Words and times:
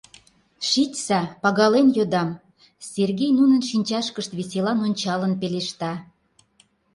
Шичса, 0.69 1.21
пагален 1.41 1.87
йодам,— 1.97 2.29
Сергей 2.91 3.31
нунын 3.39 3.61
шинчашкышт 3.69 4.31
веселан 4.37 4.79
ончалын 4.85 5.33
пелешта. 5.41 5.93